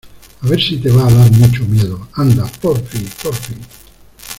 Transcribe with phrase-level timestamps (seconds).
[0.41, 2.07] a ver si te va a dar mucho miedo.
[2.13, 3.53] anda, porfi, porfi.